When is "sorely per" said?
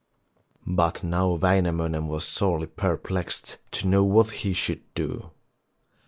2.25-2.97